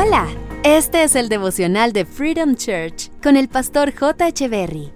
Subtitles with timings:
[0.00, 0.28] Hola,
[0.62, 4.30] este es el devocional de Freedom Church con el pastor J.
[4.48, 4.92] Berry.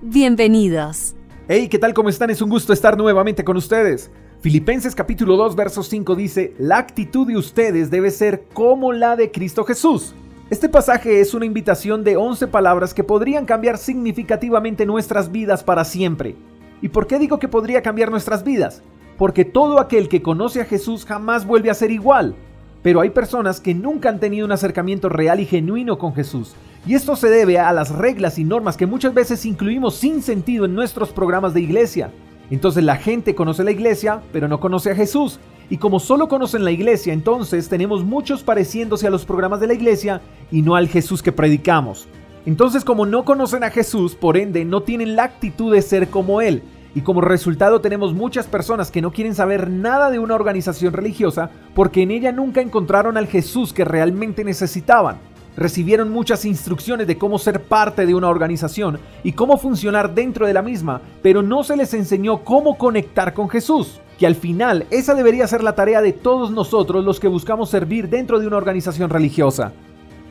[0.00, 1.14] Bienvenidos.
[1.48, 1.92] Hey, ¿qué tal?
[1.92, 2.30] ¿Cómo están?
[2.30, 4.10] Es un gusto estar nuevamente con ustedes.
[4.40, 9.30] Filipenses capítulo 2, verso 5 dice, la actitud de ustedes debe ser como la de
[9.30, 10.14] Cristo Jesús.
[10.48, 15.84] Este pasaje es una invitación de 11 palabras que podrían cambiar significativamente nuestras vidas para
[15.84, 16.36] siempre.
[16.80, 18.82] ¿Y por qué digo que podría cambiar nuestras vidas?
[19.18, 22.34] Porque todo aquel que conoce a Jesús jamás vuelve a ser igual.
[22.82, 26.54] Pero hay personas que nunca han tenido un acercamiento real y genuino con Jesús.
[26.86, 30.64] Y esto se debe a las reglas y normas que muchas veces incluimos sin sentido
[30.64, 32.10] en nuestros programas de iglesia.
[32.50, 35.38] Entonces la gente conoce la iglesia, pero no conoce a Jesús.
[35.70, 39.74] Y como solo conocen la iglesia, entonces tenemos muchos pareciéndose a los programas de la
[39.74, 42.06] iglesia y no al Jesús que predicamos.
[42.46, 46.40] Entonces como no conocen a Jesús, por ende no tienen la actitud de ser como
[46.40, 46.62] Él.
[46.94, 51.50] Y como resultado tenemos muchas personas que no quieren saber nada de una organización religiosa
[51.74, 55.18] porque en ella nunca encontraron al Jesús que realmente necesitaban.
[55.56, 60.54] Recibieron muchas instrucciones de cómo ser parte de una organización y cómo funcionar dentro de
[60.54, 64.00] la misma, pero no se les enseñó cómo conectar con Jesús.
[64.18, 68.08] Que al final esa debería ser la tarea de todos nosotros los que buscamos servir
[68.08, 69.72] dentro de una organización religiosa.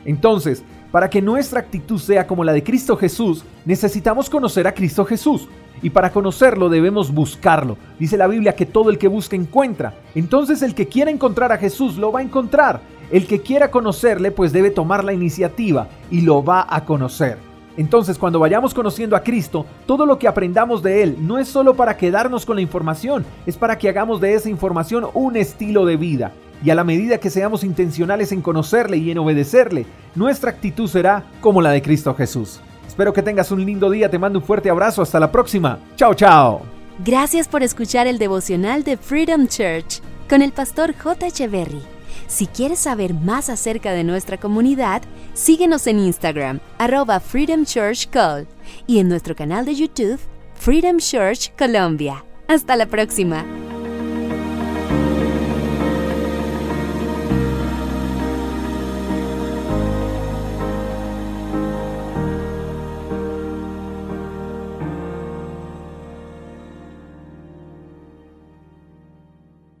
[0.04, 5.04] Entonces, para que nuestra actitud sea como la de Cristo Jesús, necesitamos conocer a Cristo
[5.04, 5.48] Jesús.
[5.82, 7.76] Y para conocerlo debemos buscarlo.
[7.98, 9.94] Dice la Biblia que todo el que busca encuentra.
[10.14, 12.80] Entonces el que quiera encontrar a Jesús lo va a encontrar.
[13.10, 17.38] El que quiera conocerle pues debe tomar la iniciativa y lo va a conocer.
[17.76, 21.74] Entonces cuando vayamos conociendo a Cristo, todo lo que aprendamos de Él no es solo
[21.74, 25.96] para quedarnos con la información, es para que hagamos de esa información un estilo de
[25.96, 26.32] vida.
[26.64, 31.24] Y a la medida que seamos intencionales en conocerle y en obedecerle, nuestra actitud será
[31.40, 32.60] como la de Cristo Jesús.
[32.86, 35.78] Espero que tengas un lindo día, te mando un fuerte abrazo, hasta la próxima.
[35.96, 36.62] Chao, chao.
[37.04, 41.28] Gracias por escuchar el devocional de Freedom Church con el pastor J.
[41.28, 41.82] Echeverry.
[42.26, 48.46] Si quieres saber más acerca de nuestra comunidad, síguenos en Instagram, arroba Freedom Church Call,
[48.86, 50.18] y en nuestro canal de YouTube,
[50.54, 52.24] Freedom Church Colombia.
[52.48, 53.44] Hasta la próxima.